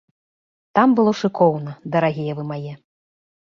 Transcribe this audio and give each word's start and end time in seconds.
Там 0.79 0.95
было 1.01 1.11
шыкоўна, 1.19 1.71
дарагія 1.97 2.33
вы 2.41 2.49
мае! 2.51 2.73